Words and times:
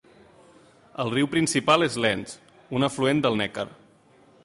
El 1.03 1.11
riu 1.15 1.29
principal 1.35 1.87
és 1.89 1.99
l'Enz, 2.07 2.35
un 2.79 2.89
afluent 2.91 3.23
del 3.27 3.41
Neckar. 3.45 3.69